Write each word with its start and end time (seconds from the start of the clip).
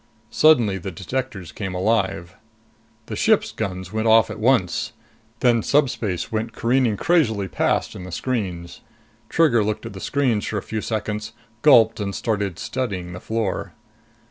Suddenly 0.31 0.79
the 0.79 0.89
detectors 0.89 1.51
came 1.51 1.75
alive. 1.75 2.35
The 3.05 3.15
ship's 3.15 3.51
guns 3.51 3.93
went 3.93 4.07
off 4.07 4.31
at 4.31 4.39
once. 4.39 4.93
Then 5.41 5.61
subspace 5.61 6.31
went 6.31 6.53
careening 6.53 6.97
crazily 6.97 7.47
past 7.47 7.95
in 7.95 8.03
the 8.03 8.11
screens. 8.11 8.81
Trigger 9.29 9.63
looked 9.63 9.85
at 9.85 9.93
the 9.93 9.99
screens 9.99 10.45
for 10.47 10.57
a 10.57 10.63
few 10.63 10.81
seconds, 10.81 11.33
gulped 11.61 11.99
and 11.99 12.15
started 12.15 12.57
studying 12.57 13.13
the 13.13 13.19
floor. 13.19 13.73